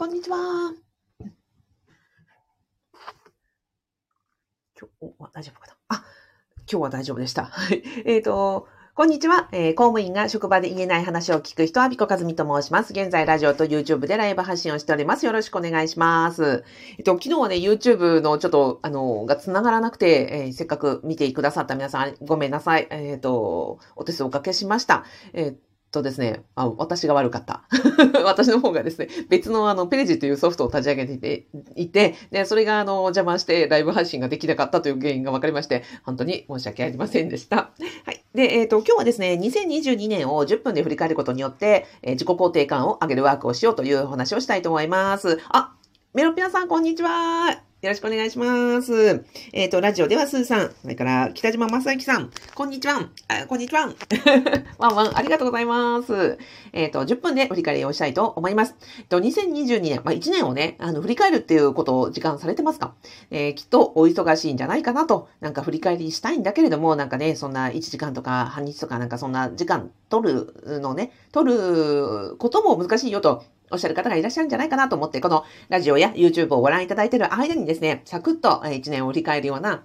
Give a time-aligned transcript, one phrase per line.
[0.00, 0.36] こんにちは。
[1.20, 1.28] 今
[5.00, 5.74] 日は大丈夫かな？
[5.88, 6.04] あ、
[6.70, 7.46] 今日は大丈夫でした。
[7.46, 7.82] はい。
[8.04, 12.92] えっ、と、こんにちは、えー公務員が職場で言えない話を聞く人は、ビコカズミと申します。
[12.92, 15.26] 現在、ラジオと YouTube でライブ発信をしております。
[15.26, 16.62] よろしくお願いします。
[16.96, 22.86] えっと、昨日はね、YouTube のちょっと、あの、が繋がらなくて、えーせっかく見てくださった皆さん、ごめんなさい。
[22.92, 25.04] えっ、と、お手数おかけしました。
[25.32, 27.64] えっとですね、あ、私が悪かった。
[28.24, 37.56] 私の方がですね、別のあの、ペレジというソフトを立ち上げていて、いて、で、それがあの、邪魔してライブ配信ができなかったという原因が分かりまして、本当に申し訳ありませんでした。
[37.56, 38.22] はい。
[38.34, 45.38] で、えっ、と、今日はですね、2022年を10分で振り返ることによって、えー自己肯定感を上げるワークをしようというお話をしたいと思います。
[45.50, 45.76] あ、
[46.14, 47.67] メロピアさん、こんにちは。
[47.80, 49.24] よろしくお願いします。
[49.52, 53.08] えっ、と、ラジオではスーさん、それから北島正幸さん、こんにちは。
[53.28, 53.94] あこんにちは。
[54.78, 56.38] ワンワン、ありがとうございます。
[56.72, 58.74] えっ、と、10分で振り返りをしたいと思います。
[58.98, 62.94] えっと、2022年、まあ、1年をね、あの、振り返るっていうことを時間されてますか？
[63.30, 79.84] えーきっとお忙しいんじゃないかなと、なんか振り返りしたいんだけれども、なんかね、そんな1時間とか半日とかなんかそんな時間取るのね、取ることも難しいよと、おっしゃる方がいらっしゃるんじゃないかなと思って、このラジオや YouTube をご覧いただいている間にですね、サクッと1年を振り返るような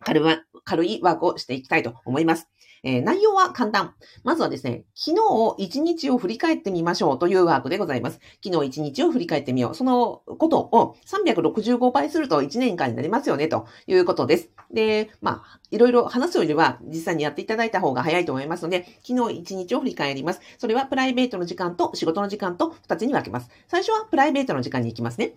[0.00, 0.22] 軽
[0.64, 2.48] 軽いワークをしていきたいと思います。
[2.84, 3.94] えー内容は簡単。
[4.22, 8.20] まずはですね、昨日一日を振り返ってみましょうというワークでございます。
[8.44, 9.74] 昨日一日を振り返ってみよう。
[9.74, 14.50] そのことを365倍すると1年間になりますよねということです。
[14.72, 20.40] で、まあ、いろいろ話すよりは実際にやっていただいた方が早いと思いますので、昨日一日を振り返ります。
[20.58, 23.48] それはプライベートの時間と仕事の時間と2つに分けます。
[23.66, 25.32] 最初はプライベートの時間に行きますね。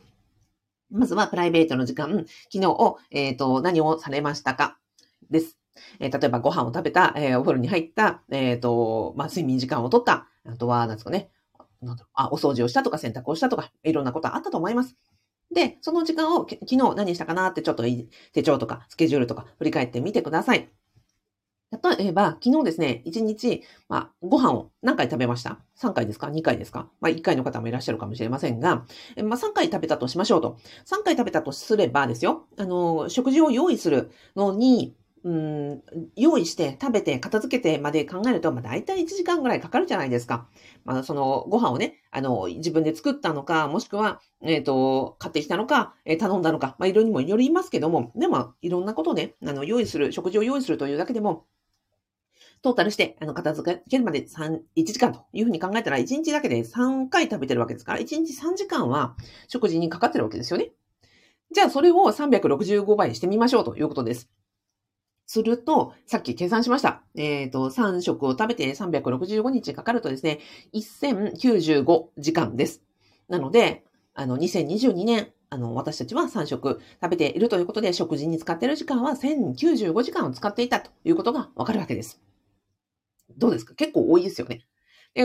[0.92, 4.78] まずはプライベートの時間、昨日を、えっ、と、何をされましたか？
[5.30, 5.57] です。
[6.00, 11.30] えー例えばご飯を食べた、えーお風呂に入った、えっ、と、まあ、睡眠時間を取った、あとは、なんですかね、
[11.82, 14.96] なんあ、お掃除をしたとか洗濯をしたとか、いろんなことあったと思います。
[15.54, 17.84] で、その時間を昨日何したかなってちょっと
[18.34, 20.70] 手帳とかスケジュールとか振り返ってみてください。
[22.00, 26.90] 例えば、昨日ですね、1日、まあ、ご飯を何回食べました ?3 回ですか ?2 回ですか？
[27.02, 28.86] まあ、1回の方もいらっしゃるかもしれませんが、
[29.24, 30.58] まあ、3回食べたとしましょうと。
[30.86, 34.96] 3回食べたとすればですよ、あの、食事を用意するのに、
[35.28, 35.84] うん、
[36.16, 40.48] 用意して食べて片付けてまで考えると、まあ、大体1時間ぐらいかかるじゃないですか。
[40.86, 51.46] まあ、そのご飯をね、あの、自分で作ったのか、もしくは、えっ、と、買ってきたのか、えー頼んだのか、まあ、いろいろにもよりますけども、でも、いろんなことをね、あの、用意する、食事を用意するというだけでも、
[52.62, 59.18] トータルして、あの、片付けるまで3、1時間というふうに考えたら、1日だけで3回食べてるわけですから、1日3時間は
[59.50, 60.72] 食事にかかってるわけですよね。
[61.52, 64.30] じゃあ、それを365倍してみましょうということです。
[65.28, 67.04] すると、さっき計算しました。
[67.16, 70.40] えっ、と、3食を食べて365日かかるとですね、
[70.74, 72.84] 1095時間です。
[73.30, 73.84] なので、
[74.16, 82.22] あの、2022年、あの、私たちは3食食べているということで、食事に使っている時間は1095時間を使っていたということがわかるわけです。
[83.38, 83.76] どうですか？
[83.76, 84.67] 結構多いですよね。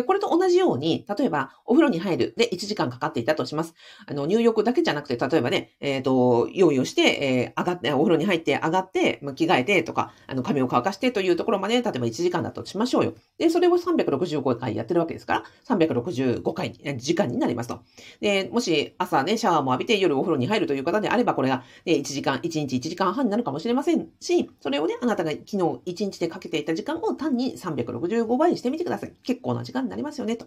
[0.02, 3.74] これと同じように、例えば、お風呂に入るで1時間かかっていたとします。
[4.06, 13.14] あの、入浴だけじゃなくて、例えばね、えっ、と、用意をして、えー上がって、お風呂に入って上がって、まあ着替えてとか、あの、髪を乾かしてというところまで、例えば1時間だとしましょうよ。
[13.38, 17.80] で、それを365回やってるわけですから、365回、時間になりますと。
[18.20, 29.12] で、もし朝ね、シャワーも浴びて夜お風呂に入るという方であれば、これが、ね、1時間、1日1時間半になるかもしれませんし、それをね、あなたが昨日1日でかけていた時間を単に365倍にしてみてください。
[29.22, 30.46] 結構な時間になりますよね、と。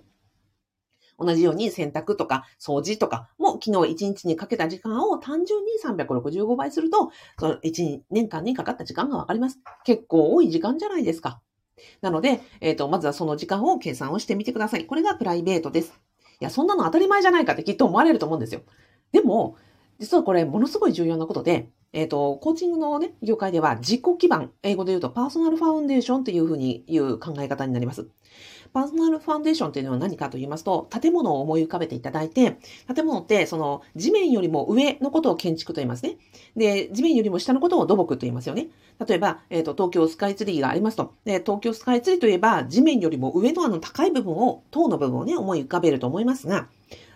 [1.17, 9.59] 同じように洗濯とか掃除とかも昨日1日にかけた時間を単純に365倍すると、その1年間にかかった時間がわかります。
[9.85, 11.41] 結構多い時間じゃないですか。
[12.01, 14.85] なので、えっ、と、まずはその時間を計算をしてみてください。
[14.85, 15.93] これがプライベートです。
[16.39, 18.61] いや、そんなの当たり前じゃないかってきっと思われると思うんですよ。
[19.11, 19.57] でも、
[19.99, 28.07] 実はこれものすごい重要なことで、えっ、と、コーチングのね、業界では自己基盤、英語で言うとパーソナルファウンデーションっていうふうに言う考え方になります。
[28.75, 32.57] パーソナルファンデーションっていうのは何かと言いますと、建物を思い浮かべていただいて、
[32.93, 36.17] 建物ってその地面よりも上のことを建築と言いますね。
[36.57, 38.67] で、地面よりも下のことを土木と言いますよね。
[39.07, 41.13] 例えば、えっ、と、東京スカイツリーがありますと。
[41.23, 46.67] で、東京スカイツリーといえば、地面よりも上のあの高い部分を、塔の部分をね、思い浮かべると思いますが、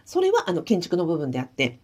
[0.05, 1.79] それはあの建築の部分であって、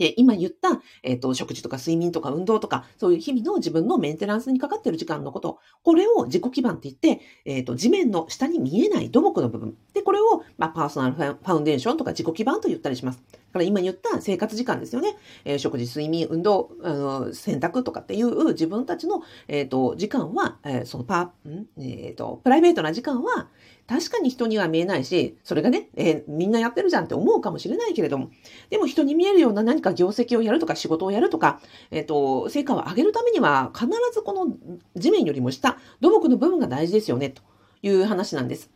[0.00, 9.76] で、今言った、えっ、と、食事とか睡眠とか運動とか、そういう日々の自分のメンテナンスにかかっている時間のこと、これを自己基盤って言って、えっ、と、地面の下に見えない土木の部分。
[9.92, 13.22] で、これを、まあ、パーソナルファウンデーションとか自己基盤と言ったりします。
[13.52, 15.16] から今言った生活時間ですよね。
[15.44, 21.66] えー、食事、睡眠、運動、あの洗濯とかっていう自分たちの、えっ、ー、と、時間は、えー、そのパ、ん？
[21.78, 23.48] えっ、と、プライベートな時間は、
[23.88, 28.30] 確かに人には見えないし、それがね、えみんなやってるじゃんって思うかもしれないけれども、
[28.70, 31.60] でも人に見えるような何か業績をやるとか仕事をやるとか、
[31.90, 34.56] えっ、と、成果を上げるためには、必ずこの
[34.94, 37.42] 地面よりも下、土木の部分が大事ですよね、と
[37.82, 38.70] いう話なんです。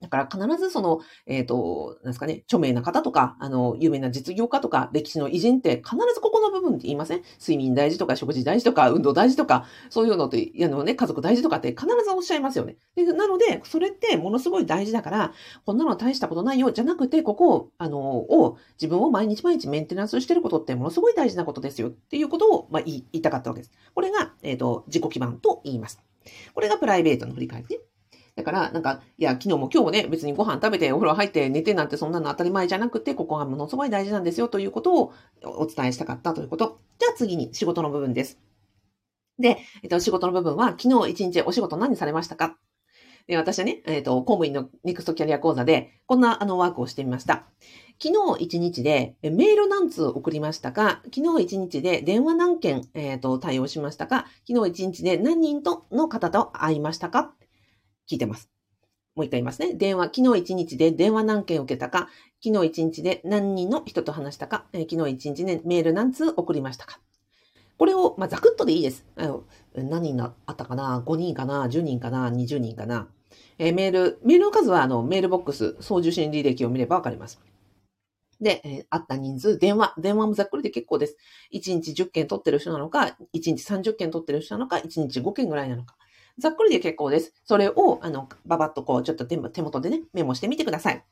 [0.00, 7.22] だから必ずその、えっ、ー、と、なんですかね、著名な方とか、あの、有名な実業家とか、歴史の偉人って必ずここの部分って言いません？
[7.38, 12.76] 睡眠大事とか、食事大事とか、運動大事とか、そういうのって、あのね、家族大事とかって必ずおっしゃいますよね。
[12.96, 15.32] でなので、それってものすごい大事だから、
[15.66, 23.72] こんなの大したことないよ、じゃなくて、ここを、あの、を、自分を毎日毎日メンテナンスしてることってものすごい大事なことですよっていうことを、まあ、言いたかったわけです。
[23.94, 26.00] これが、えっ、ー、と、自己基盤と言います。
[26.54, 27.89] これがプライベートの振り返りね。
[28.36, 35.12] だから、なんか、いや、昨日も今日もね、別にご飯食べてお風呂入って寝てなんてそんなの当たり前じゃなくて、ここがものすごい大事なんですよということを
[35.42, 36.78] お伝えしたかったということ。
[36.98, 38.38] じゃあ次に仕事の部分です。
[39.38, 42.56] で、えっと、仕事の部分は、昨日一日お仕事何されましたか？
[43.26, 47.44] で私はね、えっと、公務員のネクストキャリア講座で、こんなあのワークをしてみました。
[48.02, 51.02] 昨日一日でメール何通送りましたか？
[51.14, 54.26] 昨日一日で電話何件、えーと対応しましたか？
[54.48, 57.34] 昨日一日で何人との方と会いましたか？
[58.10, 58.50] 聞いてます。
[59.14, 59.74] もう一回言いますね。
[59.74, 62.08] 電話、昨日一日で電話何件受けたか、
[62.42, 67.00] 昨日一日で何人の人と話したか、えー、昨日一日でメール何通送りましたか。
[67.76, 69.06] これを、まあ、ざくっとでいいです。
[69.16, 73.08] あの何人あったかな ?5 人かな ?10 人かな ?20 人かな、
[73.58, 77.40] えー、メール、メールの数はあのメールボックス、送受信履歴を見ればわかります。
[78.40, 81.16] で、えー、あった人数、電話、電話もざっくりで結構です。
[81.52, 85.96] 1日10件取ってる人なのか、1日30件取ってる人なのか、1日5件ぐらいなのか。
[86.40, 87.32] ざっくりで結構です。
[87.44, 91.04] それを、あの、ばばっとこう、ちょっと手元でね、メモしてみてください。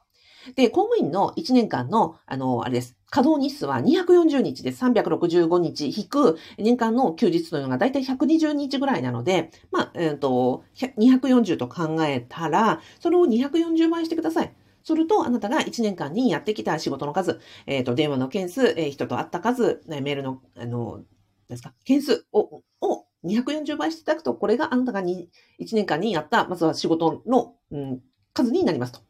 [0.54, 2.96] で、公務員の1年間の、あの、あれです。
[3.10, 14.54] 稼働日数は240日です365日引く年間の休日というのがだいたい120日ぐらいなので、まあ、えっ、ー、と、240と考えたら、それを240倍してください。
[14.84, 21.02] すると、あなたが1年間にやってきた仕事の数、えっ、ー、と、電話の件数、えー、人と会った数、メールの、あの、
[21.48, 25.26] ですか、件数を、を240倍していただくと、これがあなたが1
[25.72, 28.00] 年間にやった、まずは仕事の、うん、
[28.32, 29.00] 数になりますと。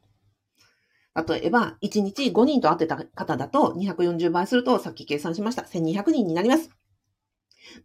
[1.26, 5.62] 例えば、1日5人と会ってた方だと、240倍すると、さっき計算しました。
[5.62, 6.70] 1200人になります。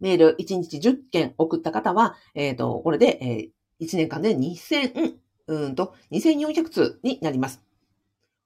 [0.00, 5.14] メール1日10件送った方は、えっ、ー、と、これで、えー、1年間で2000、
[5.48, 7.62] うんと、2400通になります。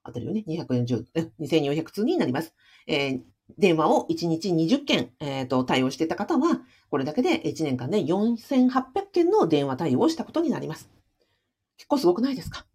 [0.05, 0.45] 当たるよね。
[0.49, 1.05] 240、
[1.41, 2.55] 2400通になります。
[2.87, 3.21] えー、
[3.57, 6.61] 電話を1日20件、えーと、対応していた方は、
[6.91, 10.91] これだけで1年間で4800件の電話対応をしたことになります。
[11.77, 12.67] 結構すごくないですか？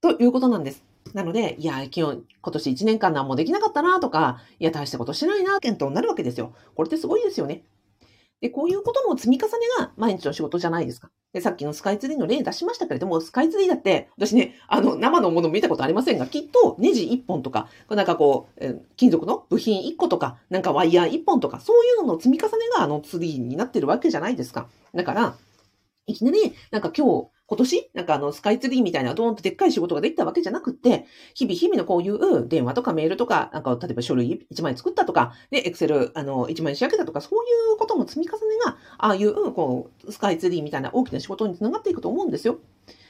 [0.00, 0.84] ということなんです。
[1.14, 6.54] なので、いや、今日、今年1年間何もできなかったなとか、いや、大したことしないな、検討になるわけですよ。
[6.74, 7.64] これってすごいですよね。
[8.40, 11.10] で、こういうことも積み重ねが毎日の仕事じゃないですか。
[11.32, 24.68] で、さっきのスカイツリーの例出しましたけれども、スカイツリーだって、私ね、あの、生のもの見たことありませんが、きっとネジ1本とか、なんかこう、え金属の部品1個とか、なんかワイヤー1本とか、そういうのの積み重ねがあのツリーになってるわけじゃないですか。
[24.94, 25.36] だから、
[26.06, 42.58] いきなり、なんか今日、今年、なんかあの、スカイツリーみたいなドーンとでっかい仕事ができたわけじゃなくて、日々日々のこういう電話とかメールとか、なんか例えば書類1枚作ったとか、で、エクセル、あの、1枚仕上げたとか、そういうことも積み重ねが、ああいう、こう、スカイツリーみたいな大きな仕事につながっていくと思うんですよ。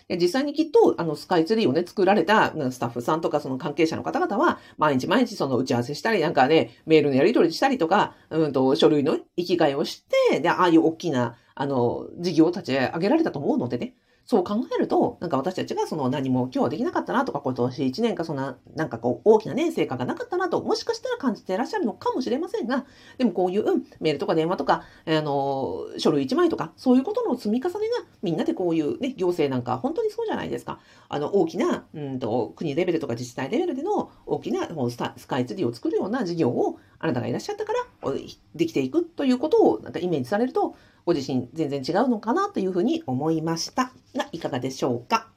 [0.09, 13.97] 実際にきっと、あの、スカイツリーをね、作られたスタッフさんとか、その関係者の方々は、毎日毎日その打ち合わせしたり、なんかね、メールのやり取りしたりとか、うんと、書類の生きがいをして、で、ああいう大きな、あの、事業を立ち上げられたと思うのでね。
[14.27, 22.87] そう考えると、なんか私たちがその何も今日はできなかったなとか、今年1年かそんな、なんかこう大きなね、成果がなかったなと、もしかしたら感じていらっしゃるのかもしれませんが、
[23.19, 30.81] でもこういう、うん、メールとか電話とか、あの、書類1枚とか、そういうことの積み重ねが、みんなでこういうね、行政なんか本当にそうじゃないですか。
[31.09, 38.13] あの、大きな、うんと、国レベルとか自治体レベルでの大きなススカイツリーを作るような事業をあなたがいらっしゃったから、
[38.57, 40.75] できていくということをなんかイメージされると、
[41.07, 43.93] ご自身全然違うのかなというふうに思いました。
[44.15, 45.31] が、いかがでしょうか、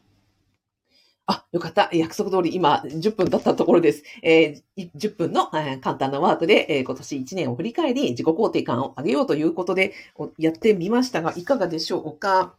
[1.51, 1.89] よかった。
[1.93, 4.03] 約束通り今10分経ったところです。
[4.21, 9.93] えー、10分の、えー、簡単なワークで、えー、今年1年を振り返り自己肯定感を上げようということで
[10.37, 12.53] やってみましたが、いかがでしょうか？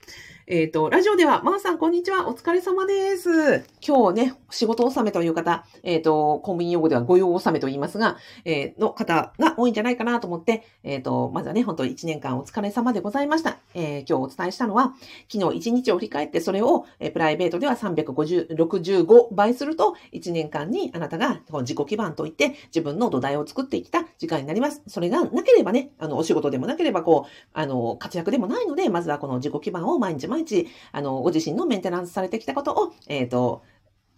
[0.53, 2.29] えっ、と、ラジオでは、まー、さん、こんにちは。
[2.29, 3.65] お疲れ様です。
[3.87, 13.59] 今日ね、仕事納めという方、えっ、と、コンビニ用語では御用納めと言いますが、えーの方が多いんじゃないかなと思って、えっ、と、まずはね、本当に1年間お疲れ様でございました。
[13.75, 14.95] え今日お伝えしたのは、
[15.33, 24.83] 昨日1日を振り返って、それを、えプライベートでは350 65倍すると、1年間にあなたが自己基盤といって、自分の土台を作ってきた時間になります。
[24.87, 33.63] それがなければね、あの、お仕事でもなければ、こう、あの、活躍でもないので、まずはこの自己基盤を毎日毎日、あの、ご自身のメンテナンスされてきたことを、えっ、と、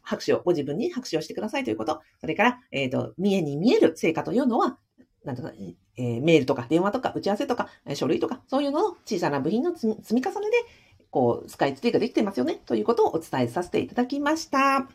[0.03, 2.01] 拍手を、ご自分に拍手をしてくださいということ。
[2.21, 4.79] それから、えっ、と、見えに見える成果というのは、
[5.25, 10.57] なんとか、えーメールとか電話とか打ち合わせとか、書類とか、そういうのの小さな部品の積み重ねで、
[11.13, 14.89] こう、スカイツリーができてますよね、ということをお伝えさせていただきました。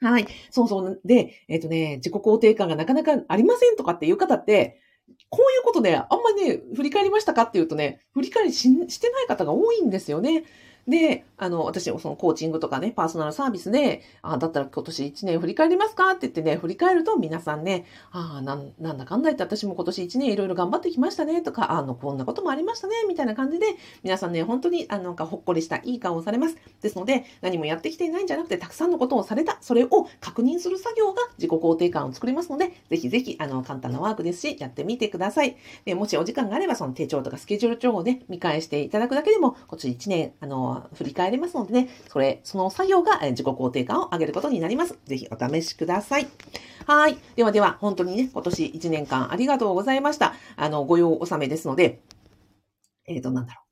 [0.00, 0.26] はい。
[0.50, 1.00] そうそう。
[1.04, 4.80] で、えっ、とね、自己肯定感がなかなかありませんとかっていう方って、
[5.28, 10.44] こういうことね、あんまりね、振り返りましたかっていうとね、振り返りしてない方が多いんですよね。
[10.88, 23.66] で、あの、私も、そのコーチングとかね、パーソナルサービスで、あだったら今年1年振り返りますかって言ってね、振り返ると皆さんね、ああ、なんだかんだ言って私も今年1年いろいろ頑張ってきましたねとか、あの、こんなこともありましたね、みたいな感じで、
[24.04, 26.56] 皆さんね、本当に、あの、なんかほっこりしたいい顔をされます。
[26.80, 35.56] ですので、何もやってきていないんじゃなくて、たくさんのことをされた、それを確認する作業が自己肯定感を作りますので、ぜひぜひ、あの、簡単なワークですし、やってみてください。
[35.84, 44.98] でもしお時間があれば、その手帳とかスケジュール帳をね、見返していただくだけでも、今年1年、あの、振り返れますのでね、それ、その作業がえ自己肯定感を上げることになります。
[45.04, 46.28] ぜひお試しください。
[46.86, 47.18] はい。
[47.34, 50.34] ではでは、本当にね、今年1年間ありがとうございました。
[50.56, 52.00] あの、ご用納めですので、
[53.06, 53.66] えっ、と、なんだろう。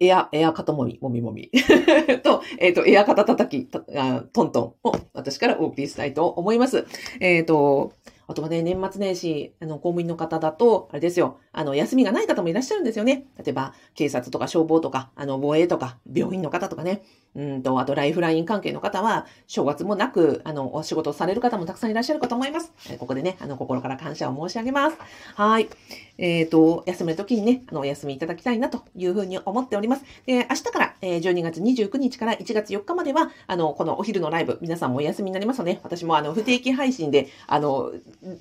[0.00, 1.50] エア、エア肩もみ、もみもみ。
[2.22, 6.86] と、えっ、と、エア肩叩き、たあトントンを私からお送りしたいと思います。
[7.20, 7.92] えっ、と、
[8.26, 13.26] あとはね、年末年始、あの、公務員の方だと、あれですよ、あの、休みがない方もいらっしゃるんですよね。
[13.38, 17.02] 例えば、警察とか消防とか、あの、防衛とか、病院の方とかね。
[17.36, 22.72] うんと、あと、ライフライン関係の方は、正月もなく、あの、お仕事をされる方もたくさんいらっしゃるかと思います。
[22.98, 24.96] ここでね、あの、心から感謝を申し上げます。
[25.34, 25.68] はい。
[26.16, 30.04] えっ、と、休めるときにね、あの、お休みいただきたいなというふうに思っております。
[30.26, 37.92] で、明日から、えー12月29日から1月4日までは、あの、このお昼のライブ、皆さんもお休みになりますので、私もあの、不定期配信で、あの、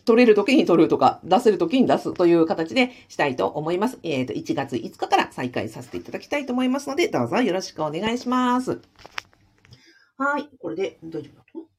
[0.05, 3.99] 撮れるときに撮るとか、出せるときに出すという形でしたいと思います。
[4.03, 8.81] えっ、と、1月5日から再開させていただきたいと思いますので、どうぞよろしくお願いします。
[10.17, 10.49] はい。
[10.59, 11.73] これで大丈夫だと？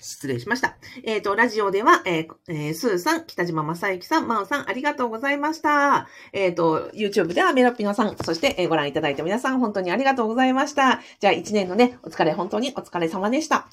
[0.00, 0.76] 失礼しました。
[1.04, 6.08] えっ、と、ラジオでは、えーえースーさん、北島正幸さん、マオさん、ありがとうございました。
[6.32, 11.00] えっ、と、YouTube ではメロピノさん、そして、えーご覧いただいた皆さん、本当にありがとうございました。
[11.20, 13.68] じゃあ、1年のね、お疲れ、本当にお疲れ様でした。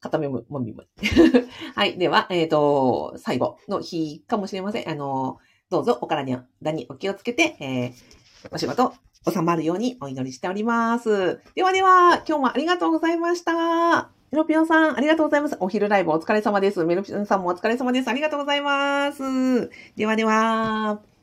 [0.00, 1.08] 片目も、もみもみ。
[1.74, 1.98] はい。
[1.98, 4.88] では、えっ、と、最後の日かもしれません。
[4.88, 5.38] あの、
[5.70, 8.16] どうぞお体にお気をつけて、えー
[8.50, 8.94] お仕事
[9.28, 11.40] 収まるようにお祈りしております。
[11.54, 14.10] ではでは、今日もありがとうございました。
[14.30, 15.56] メロピオンさん、ありがとうございます。
[15.60, 16.84] お昼ライブお疲れ様です。
[16.84, 18.08] メロピオンさんもお疲れ様です。
[18.08, 19.70] ありがとうございます。
[19.96, 21.15] ではでは。